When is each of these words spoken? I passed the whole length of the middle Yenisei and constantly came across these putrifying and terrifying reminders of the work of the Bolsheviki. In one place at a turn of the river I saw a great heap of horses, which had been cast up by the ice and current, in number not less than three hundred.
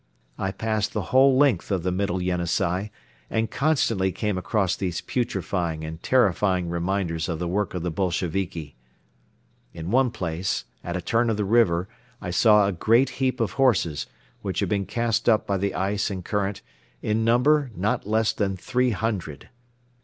I 0.39 0.49
passed 0.51 0.93
the 0.93 1.03
whole 1.13 1.37
length 1.37 1.69
of 1.69 1.83
the 1.83 1.91
middle 1.91 2.19
Yenisei 2.23 2.89
and 3.29 3.51
constantly 3.51 4.11
came 4.11 4.35
across 4.35 4.75
these 4.75 4.99
putrifying 4.99 5.83
and 5.83 6.01
terrifying 6.01 6.69
reminders 6.71 7.29
of 7.29 7.37
the 7.37 7.47
work 7.47 7.75
of 7.75 7.83
the 7.83 7.91
Bolsheviki. 7.91 8.75
In 9.75 9.91
one 9.91 10.09
place 10.09 10.65
at 10.83 10.97
a 10.97 11.01
turn 11.01 11.29
of 11.29 11.37
the 11.37 11.45
river 11.45 11.87
I 12.19 12.31
saw 12.31 12.65
a 12.65 12.71
great 12.71 13.09
heap 13.21 13.39
of 13.39 13.51
horses, 13.61 14.07
which 14.41 14.59
had 14.61 14.69
been 14.69 14.87
cast 14.87 15.29
up 15.29 15.45
by 15.45 15.57
the 15.57 15.75
ice 15.75 16.09
and 16.09 16.25
current, 16.25 16.63
in 17.03 17.23
number 17.23 17.69
not 17.75 18.07
less 18.07 18.33
than 18.33 18.57
three 18.57 18.89
hundred. 18.89 19.49